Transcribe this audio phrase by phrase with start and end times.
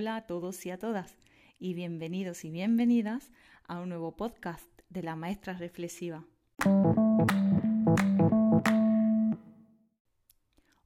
[0.00, 1.14] Hola a todos y a todas
[1.58, 3.30] y bienvenidos y bienvenidas
[3.68, 6.24] a un nuevo podcast de la maestra reflexiva.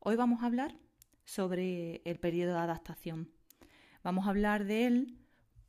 [0.00, 0.74] Hoy vamos a hablar
[1.24, 3.30] sobre el periodo de adaptación.
[4.02, 5.16] Vamos a hablar de él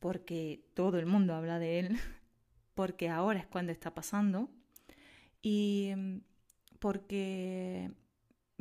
[0.00, 1.96] porque todo el mundo habla de él,
[2.74, 4.50] porque ahora es cuando está pasando
[5.40, 5.92] y
[6.80, 7.92] porque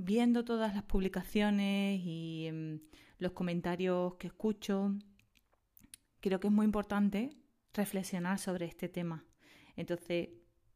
[0.06, 2.80] viendo todas las publicaciones y em,
[3.18, 4.94] los comentarios que escucho,
[6.22, 7.32] creo que es muy importante
[7.74, 9.26] reflexionar sobre este tema.
[9.76, 10.30] Entonces,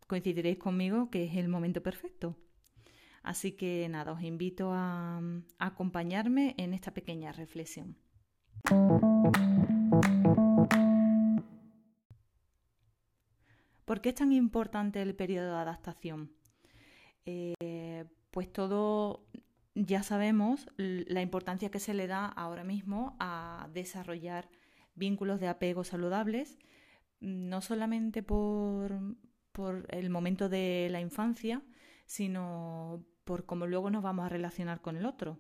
[0.07, 2.35] coincidiréis conmigo que es el momento perfecto.
[3.21, 5.21] Así que nada, os invito a,
[5.59, 7.97] acompañarme en esta pequeña reflexión.
[13.85, 16.31] ¿Por qué es tan importante el periodo de adaptación?
[17.25, 17.53] Eh,
[18.31, 19.25] pues todo
[19.75, 24.49] ya sabemos la importancia que se le da ahora mismo a desarrollar
[24.95, 26.57] vínculos de apego saludables,
[27.19, 29.00] no solamente por,
[29.89, 31.61] el momento de la infancia,
[32.05, 35.39] sino por cómo luego nos vamos a relacionar con el otro.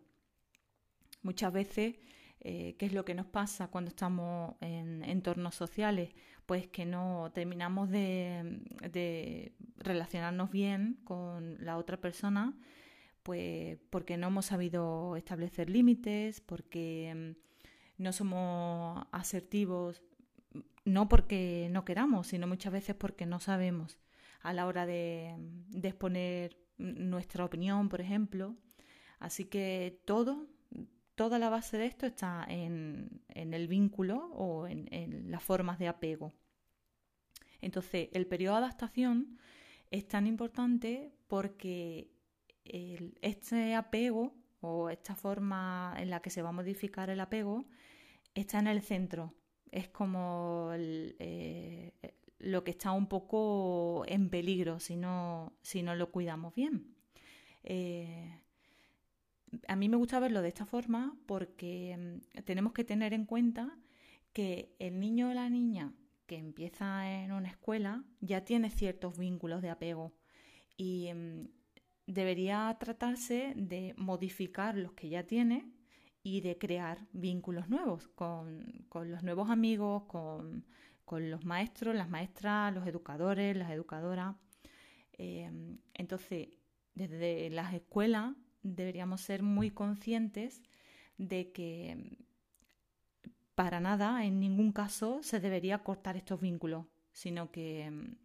[1.21, 1.95] Muchas veces,
[2.39, 6.11] eh, ¿qué es lo que nos pasa cuando estamos en entornos sociales?
[6.49, 12.57] Pues que no terminamos de relacionarnos bien con la otra persona
[13.23, 20.01] pues porque no hemos sabido establecer límites, porque mm, no somos asertivos,
[20.83, 23.99] no porque no queramos, sino muchas veces porque no sabemos
[24.41, 25.35] a la hora de,
[25.83, 28.55] exponer nuestra opinión, por ejemplo.
[29.19, 30.47] Así que todo,
[31.15, 35.89] toda la base de esto está en, el vínculo o en, en, las formas de
[35.89, 36.33] apego.
[37.61, 39.37] Entonces, el periodo de adaptación
[39.91, 42.11] es tan importante porque
[42.63, 47.65] este apego o esta forma en la que se va a modificar el apego
[48.33, 49.33] está en el centro.
[49.71, 51.93] Es como eh,
[52.39, 56.95] lo que está un poco en peligro si no, si no lo cuidamos bien.
[57.63, 58.39] Eh,
[59.67, 63.77] a mí me gusta verlo de esta forma porque mm, tenemos que tener en cuenta
[64.33, 65.93] que el niño o la niña
[66.29, 70.13] que empieza en una escuela ya tiene ciertos vínculos de apego
[70.77, 71.47] y mm,
[72.05, 75.71] debería tratarse de modificar los que ya tiene
[76.21, 80.67] y de crear vínculos nuevos con, los nuevos amigos, con,
[81.11, 84.35] los maestros, las maestras, los educadores, las educadoras.
[85.13, 86.49] Em, entonces,
[86.93, 90.61] desde las escuelas deberíamos ser muy conscientes
[91.17, 92.19] de que
[93.59, 98.15] para nada, en ningún caso, se debería cortar estos vínculos, sino que em,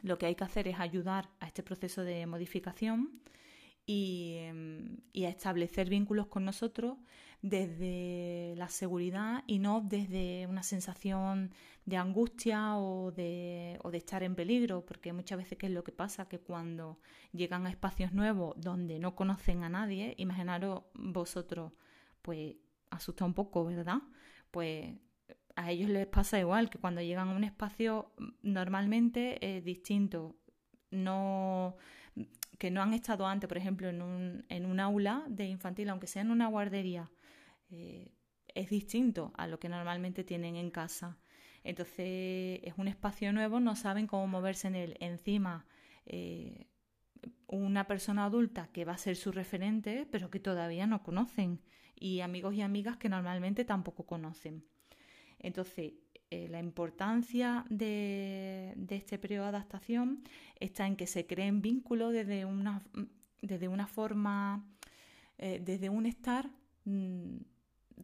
[0.00, 3.20] lo que hay que hacer es ayudar a este proceso de modificación
[3.84, 4.38] y,
[5.22, 6.96] a establecer vínculos con nosotros
[7.42, 11.52] desde la seguridad y no desde una sensación
[11.84, 15.84] de angustia o de, o de estar en peligro, porque muchas veces qué es lo
[15.84, 16.98] que pasa, que cuando
[17.32, 21.74] llegan a espacios nuevos donde no conocen a nadie, imaginaros vosotros,
[22.22, 22.56] pues
[22.88, 24.00] asusta un poco, ¿verdad?
[24.54, 24.94] Pues
[25.56, 30.36] a ellos les pasa igual, que cuando llegan a un espacio mm, normalmente es distinto.
[30.92, 31.74] No,
[32.56, 36.06] que no han estado antes, por ejemplo, en un, en un aula de infantil, aunque
[36.06, 37.10] sea en una guardería,
[37.68, 38.12] eh,
[38.54, 41.18] es distinto a lo que normalmente tienen en casa.
[41.64, 44.96] Entonces es un espacio nuevo, no saben cómo moverse en él.
[45.00, 45.66] Encima,
[46.06, 46.68] eh,
[47.48, 51.60] una persona adulta que va a ser su referente, pero que todavía no conocen.
[52.04, 54.62] Y amigos y amigas que normalmente tampoco conocen.
[55.38, 55.94] Entonces,
[56.30, 60.22] eh, la importancia de, este periodo de adaptación
[60.60, 62.82] está en que se creen vínculos desde una,
[63.40, 64.66] desde una forma,
[65.38, 66.50] eh, desde un estar
[66.84, 67.38] mm,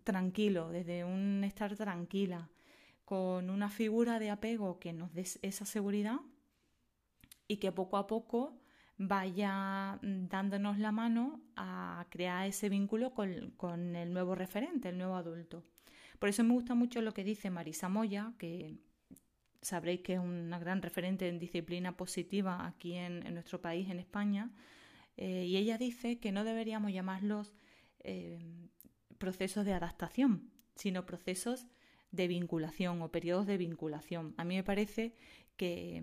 [0.02, 2.48] tranquilo, desde un estar tranquila,
[3.04, 6.20] con una figura de apego que nos dé esa seguridad
[7.48, 8.56] y que poco a poco
[9.00, 15.16] vaya mm, dándonos la mano a crear ese vínculo con el nuevo referente, el nuevo
[15.16, 15.64] adulto.
[16.18, 18.76] Por eso me gusta mucho lo que dice Marisa Moya, que
[19.62, 24.52] sabréis que es una gran referente en disciplina positiva aquí en, nuestro país, en España,
[25.16, 27.54] eh, y ella dice que no deberíamos llamarlos
[28.00, 28.68] eh,
[29.16, 31.66] procesos de adaptación, sino procesos
[32.10, 34.34] de vinculación o periodos de vinculación.
[34.36, 35.14] A mí me parece
[35.56, 36.02] que,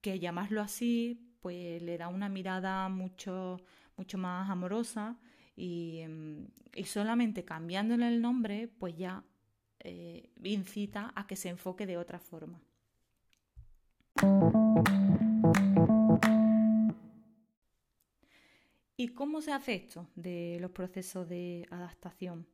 [0.00, 3.60] que llamarlo así pues le da una mirada mucho,
[3.96, 5.18] mucho más amorosa
[5.56, 9.24] Em, y, solamente cambiándole el nombre, pues ya
[9.80, 12.60] eh, incita a que se enfoque de otra forma.
[18.96, 22.46] ¿Y cómo se hace esto de los procesos de adaptación?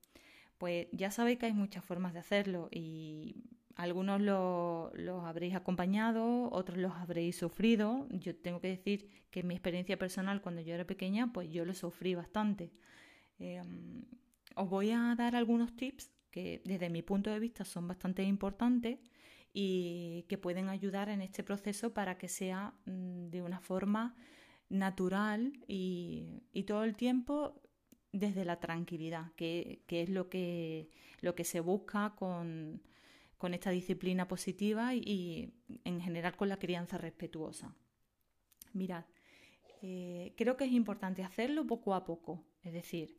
[0.56, 3.44] Pues ya sabéis que hay muchas formas de hacerlo y
[3.78, 8.08] algunos los habréis acompañado, otros los habréis sufrido.
[8.10, 11.72] Yo tengo que decir que mi experiencia personal cuando yo era pequeña, pues yo lo
[11.74, 12.72] sufrí bastante.
[13.38, 14.04] Em,
[14.56, 18.98] os voy a dar algunos tips que desde mi punto de vista son bastante importantes
[19.54, 24.16] y que pueden ayudar en este proceso para que sea mm, de una forma
[24.68, 27.62] natural y, todo el tiempo
[28.10, 30.90] desde la tranquilidad, que, es lo que,
[31.20, 32.82] lo que se busca con,
[33.54, 35.52] esta disciplina positiva y,
[35.84, 37.74] en general con la crianza respetuosa.
[38.72, 39.04] Mirad,
[39.82, 43.16] eh, creo que es importante hacerlo poco a poco, es decir,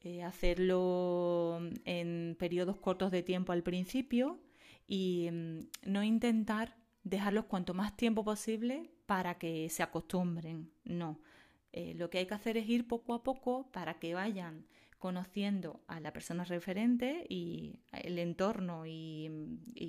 [0.00, 4.40] eh, hacerlo en periodos cortos de tiempo al principio
[4.86, 11.20] y mm, no intentar dejarlos cuanto más tiempo posible para que se acostumbren, no.
[11.72, 14.66] Eh, lo que hay que hacer es ir poco a poco para que vayan
[15.02, 19.28] conociendo a la persona referente y el entorno y,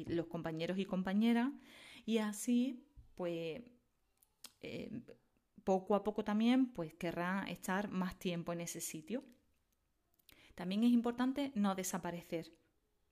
[0.07, 1.51] los compañeros y compañeras
[2.03, 2.83] y así
[3.13, 3.61] pues
[4.61, 4.89] eh,
[5.63, 9.23] poco a poco también pues querrá estar más tiempo en ese sitio.
[10.55, 12.51] También es importante no desaparecer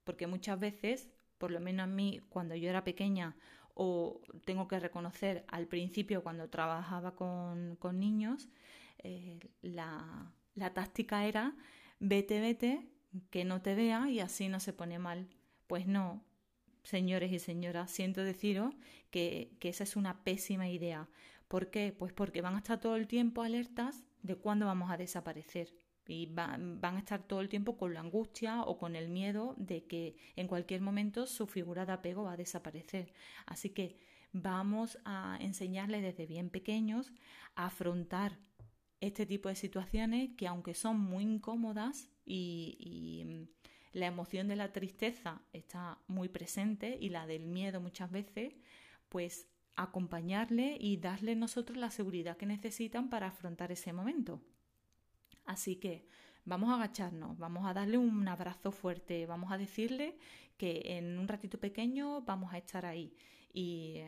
[0.04, 1.08] porque muchas veces
[1.38, 3.36] por lo menos a mí cuando yo era pequeña
[3.76, 8.50] o tengo que reconocer al principio cuando trabajaba con, niños,
[8.98, 11.56] eh, la, la táctica era
[12.02, 12.90] vete, vete,
[13.30, 15.30] que no te vea y así no se pone mal.
[15.68, 16.26] Pues no,
[16.84, 18.76] señores y señoras, siento deciros
[19.10, 21.08] que, que, esa es una pésima idea.
[21.48, 21.96] ¿Por qué?
[21.98, 25.74] Pues porque van a estar todo el tiempo alertas de cuándo vamos a desaparecer
[26.08, 29.86] y van, a estar todo el tiempo con la angustia o con el miedo de
[29.86, 33.14] que en cualquier momento su figura de apego va a desaparecer.
[33.46, 33.98] Así que
[34.34, 37.14] vamos a enseñarles desde bien pequeños
[37.56, 38.40] a afrontar
[39.02, 43.48] este tipo de situaciones que aunque son muy incómodas y, y mm,
[43.94, 48.54] la emoción de la tristeza está muy presente y la del miedo muchas veces,
[49.10, 54.42] pues acompañarle y darle nosotros la seguridad que necesitan para afrontar ese momento.
[55.46, 56.08] Así que
[56.46, 60.18] vamos a agacharnos, vamos a darle un abrazo fuerte, vamos a decirle
[60.58, 63.16] que en un ratito pequeño vamos a estar ahí
[63.54, 64.02] y,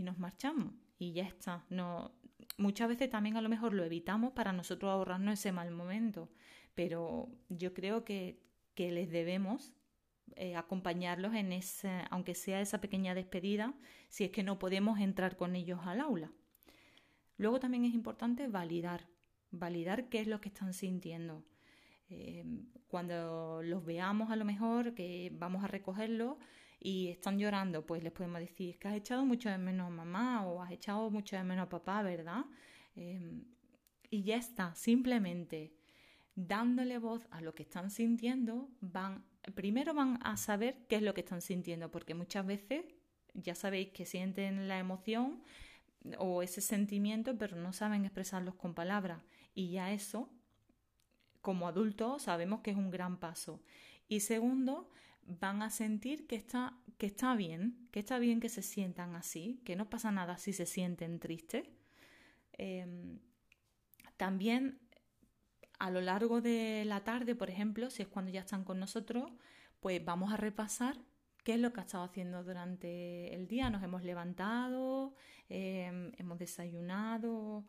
[0.00, 1.64] nos marchamos y ya está.
[1.70, 2.12] No,
[2.56, 6.30] muchas veces también a lo mejor lo evitamos para nosotros ahorrarnos ese mal momento,
[6.74, 8.46] pero yo creo que,
[8.76, 9.72] les debemos
[10.36, 13.74] eh, acompañarlos en ese, aunque sea esa pequeña despedida,
[14.08, 16.30] si es que no podemos entrar con ellos al aula.
[17.38, 19.08] Luego también es importante validar
[19.50, 21.44] validar qué es lo que están sintiendo.
[22.10, 22.44] Eh,
[22.86, 26.36] cuando los veamos a lo mejor, que vamos a recogerlos
[26.80, 30.46] y están llorando, pues les podemos decir que has echado mucho de menos a mamá
[30.46, 32.44] o has echado mucho de menos a papá, ¿verdad?
[32.96, 33.42] Eh,
[34.10, 35.74] y ya está, simplemente
[36.34, 39.24] dándole voz a lo que están sintiendo, van,
[39.56, 42.84] primero van a saber qué es lo que están sintiendo, porque muchas veces
[43.34, 45.42] ya sabéis que sienten la emoción
[46.18, 49.20] o ese sentimiento, pero no saben expresarlos con palabras.
[49.54, 50.30] Y ya eso,
[51.40, 53.60] como adultos, sabemos que es un gran paso.
[54.06, 54.88] Y segundo,
[55.28, 59.60] van a sentir que está, que está bien, que está bien que se sientan así,
[59.64, 61.68] que no pasa nada si se sienten tristes.
[62.52, 63.20] Em,
[64.16, 64.80] también
[65.78, 69.30] a lo largo de la tarde, por ejemplo, si es cuando ya están con nosotros,
[69.80, 70.96] pues vamos a repasar
[71.44, 73.70] qué es lo que ha estado haciendo durante el día.
[73.70, 75.14] Nos hemos levantado,
[75.48, 77.64] em, hemos desayunado,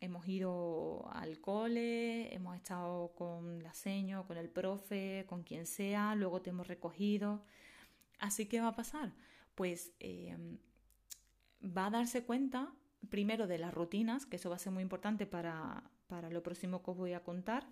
[0.00, 6.14] hemos ido al cole, hemos estado con la seño, con el profe, con quien sea,
[6.14, 7.44] luego te hemos recogido.
[8.18, 9.12] Así que va a pasar,
[9.54, 10.58] pues em,
[11.64, 12.72] va a darse cuenta
[13.08, 16.82] primero de las rutinas, que eso va a ser muy importante para, para lo próximo
[16.82, 17.66] que os voy a contar,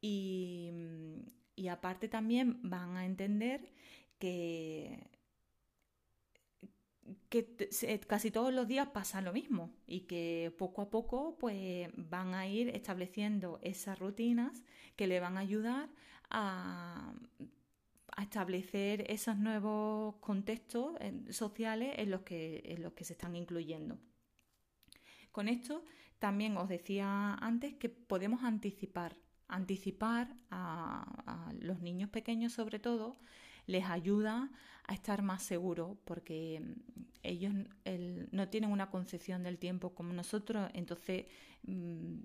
[0.00, 3.70] y aparte también van a entender
[4.18, 5.10] que
[7.28, 7.56] que
[8.06, 12.46] casi todos los días pasa lo mismo y que poco a poco pues van a
[12.46, 14.62] ir estableciendo esas rutinas
[14.96, 15.88] que le van a ayudar
[16.30, 17.12] a,
[18.20, 20.94] establecer esos nuevos contextos
[21.30, 23.98] sociales en los, que, en los que se están incluyendo.
[25.32, 25.84] Con esto
[26.18, 29.16] también os decía antes que podemos anticipar,
[29.48, 33.18] anticipar a los niños pequeños sobre todo,
[33.66, 34.50] les ayuda
[34.84, 37.52] a estar más seguros porque mm, ellos
[38.32, 41.26] no tienen una concepción del tiempo como nosotros, entonces
[41.62, 42.18] mm,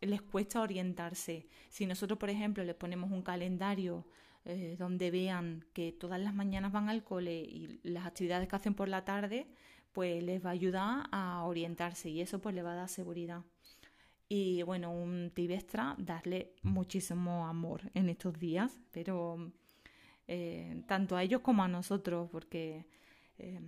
[0.00, 1.48] les cuesta orientarse.
[1.68, 4.06] Si nosotros, por ejemplo, les ponemos un calendario
[4.44, 8.74] eh, donde vean que todas las mañanas van al cole y las actividades que hacen
[8.74, 9.46] por la tarde,
[9.92, 13.42] pues les va a ayudar a orientarse y eso pues les va a dar seguridad.
[14.28, 19.52] Y bueno, un tibestra, darle muchísimo amor en estos días, pero
[20.28, 22.86] eh, tanto a ellos como a nosotros, porque
[23.38, 23.60] eh,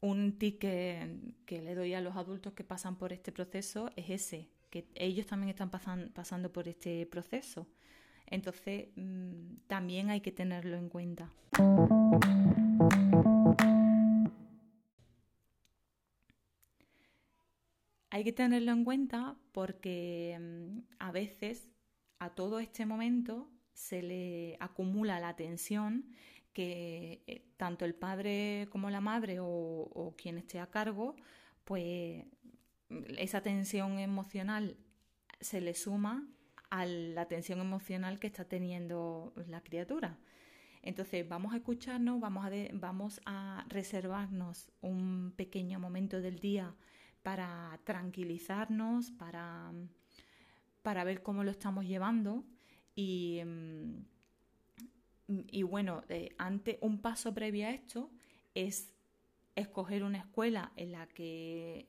[0.00, 4.48] un tip que, le doy a los adultos que pasan por este proceso es ese,
[4.70, 7.66] que ellos también están pasando por este proceso.
[8.26, 11.32] Entonces, mm, también hay que tenerlo en cuenta.
[18.10, 21.68] Hay que tenerlo en cuenta porque mm, a veces
[22.18, 23.48] a todo este momento
[23.78, 26.10] se le acumula la tensión
[26.52, 31.14] que eh, tanto el padre como la madre o, quien esté a cargo,
[31.64, 32.24] pues
[33.16, 34.76] esa tensión emocional
[35.40, 36.26] se le suma
[36.70, 40.18] a la tensión emocional que está teniendo la criatura.
[40.82, 46.74] Entonces vamos a escucharnos, vamos a, vamos a reservarnos un pequeño momento del día
[47.22, 49.72] para tranquilizarnos, para,
[50.82, 52.44] para ver cómo lo estamos llevando
[52.98, 54.02] y, mm,
[55.52, 56.34] y bueno, eh,
[56.80, 58.10] un paso previo a esto
[58.54, 58.92] es
[59.54, 61.86] escoger una escuela en la que,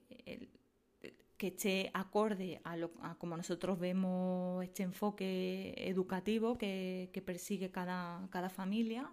[1.38, 8.28] que esté acorde a, lo, como nosotros vemos este enfoque educativo que, que persigue cada,
[8.30, 9.12] cada familia.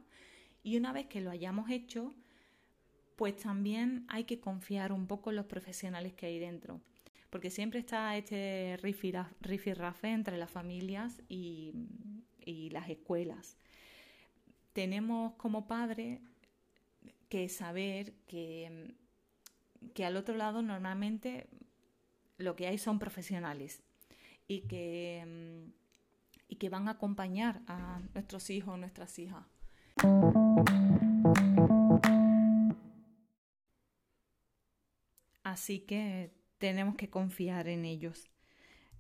[0.63, 2.15] Y una vez que lo hayamos hecho,
[3.17, 6.83] pues también hay que confiar un poco en los profesionales que hay dentro.
[7.37, 11.75] Porque siempre está este rifirrafe entre las familias y,
[12.71, 13.59] las escuelas
[14.73, 16.21] tenemos como padres
[17.29, 18.95] que saber que,
[19.93, 21.47] que al otro lado normalmente
[22.39, 23.83] lo que hay son profesionales
[24.49, 25.69] y que,
[26.49, 29.45] y que van a acompañar a nuestros hijos o nuestras hijas.
[35.43, 38.31] Así que tenemos que confiar en ellos.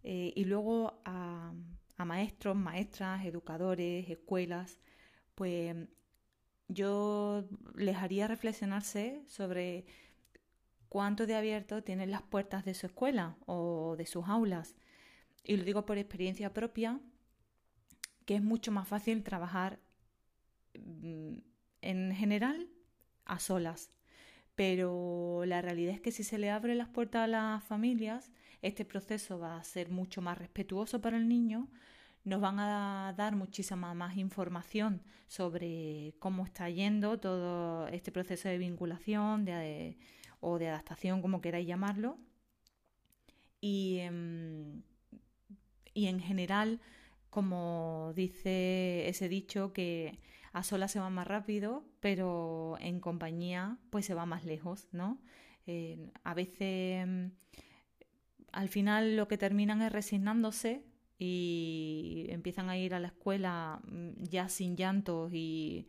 [0.02, 1.52] Eh, y luego a,
[1.96, 4.78] a maestros, maestras, educadores, escuelas,
[5.34, 5.76] pues
[6.68, 9.86] yo les haría reflexionarse sobre
[10.88, 14.76] cuánto de abierto tienen las puertas de su escuela o de sus aulas.
[15.44, 17.00] Y lo digo por experiencia propia,
[18.24, 19.78] que es mucho más fácil trabajar
[20.78, 21.38] mm,
[21.82, 22.68] en general
[23.24, 23.90] a solas.
[24.56, 28.32] Pero la realidad es que si se le abren las puertas a las familias,
[28.62, 31.68] este proceso va a ser mucho más respetuoso para el niño,
[32.24, 38.58] nos van a dar muchísima más información sobre cómo está yendo todo este proceso de
[38.58, 39.46] vinculación
[40.40, 42.18] o de adaptación, como queráis llamarlo.
[43.60, 44.82] Y, em,
[45.94, 46.80] y en general,
[47.30, 50.18] como dice ese dicho, que
[50.56, 55.20] a solas se va más rápido, pero en compañía pues se va más lejos, ¿no?
[55.66, 57.32] Eh, a veces em,
[58.52, 60.82] al final lo que terminan es resignándose
[61.18, 65.88] y empiezan a ir a la escuela mm, ya sin llantos y,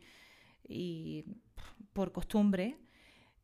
[1.94, 2.76] por costumbre,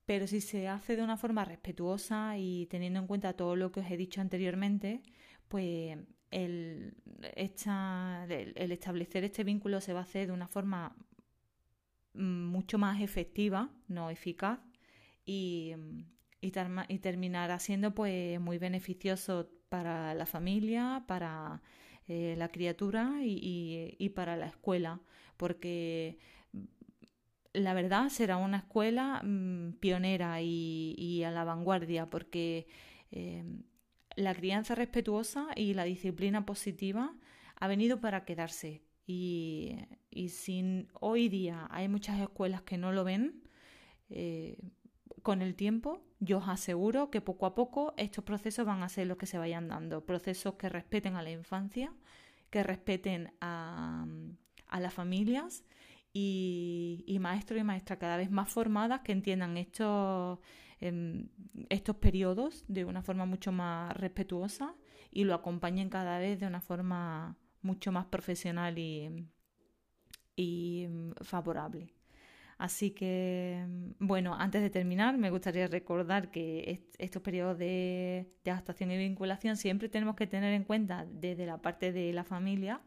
[0.05, 3.81] pero si se hace de una forma respetuosa y teniendo en cuenta todo lo que
[3.81, 5.01] os he dicho anteriormente,
[5.49, 5.97] pues
[6.31, 6.95] el,
[7.37, 11.14] establecer este vínculo se va a hacer de una forma mm,
[12.15, 14.61] mucho más efectiva, no eficaz,
[15.27, 15.75] y,
[16.41, 16.53] y,
[16.89, 21.63] y terminará siendo pues muy beneficioso para la familia, para
[22.07, 25.01] eh, la criatura y, para la escuela,
[25.39, 26.19] porque
[27.55, 32.67] la verdad será una escuela mm, pionera y, a la vanguardia, porque
[33.11, 33.63] em,
[34.17, 37.17] la crianza respetuosa y la disciplina positiva
[37.57, 38.83] ha venido para quedarse.
[39.07, 39.77] Y,
[40.11, 43.43] y sin hoy día hay muchas escuelas que no lo ven,
[44.09, 44.57] eh,
[45.23, 49.07] con el tiempo yo os aseguro que poco a poco estos procesos van a ser
[49.07, 51.93] los que se vayan dando, procesos que respeten a la infancia,
[52.51, 54.07] que respeten a,
[54.79, 55.65] las familias
[56.13, 60.39] y, maestros y maestras cada vez más formadas que entiendan estos,
[60.81, 61.29] em,
[61.69, 64.75] estos periodos de una forma mucho más respetuosa
[65.11, 69.27] y lo acompañen cada vez de una forma mucho más profesional y,
[70.37, 70.89] y
[71.23, 71.93] favorable.
[72.59, 73.65] Así que,
[73.99, 79.89] bueno, antes de terminar, me gustaría recordar que estos periodos de, adaptación y vinculación siempre
[79.89, 82.81] tenemos que tener en cuenta desde la parte de la familia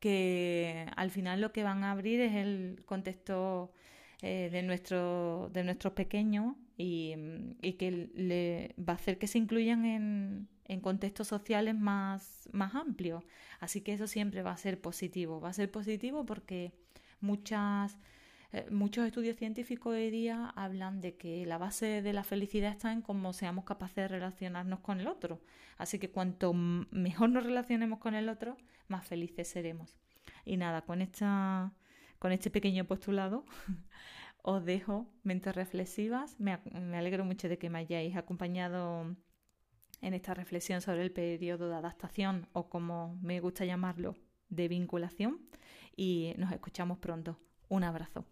[0.00, 3.72] que al final lo que van a abrir es el contexto
[4.20, 9.38] eh, de, nuestro, de nuestros pequeños y, mm, que le, va a hacer que se
[9.38, 13.24] incluyan en, en contextos sociales más, más amplios.
[13.60, 15.40] Así que eso siempre va a ser positivo.
[15.40, 16.72] Va a ser positivo porque
[17.20, 17.96] muchas
[18.52, 22.92] Eh, muchos estudios científicos hoy día hablan de que la base de la felicidad está
[22.92, 25.40] en cómo seamos capaces de relacionarnos con el otro.
[25.78, 28.56] Así que cuanto mejor nos relacionemos con el otro,
[28.88, 29.96] más felices seremos.
[30.44, 31.72] Y nada, con, esta,
[32.18, 33.44] con este pequeño postulado
[34.42, 36.38] os dejo mentes reflexivas.
[36.38, 39.16] Me, me alegro mucho de que me hayáis acompañado
[40.02, 44.16] en esta reflexión sobre el periodo de adaptación o como me gusta llamarlo,
[44.50, 45.40] de vinculación.
[45.96, 47.38] Y nos escuchamos pronto.
[47.68, 48.26] Un abrazo.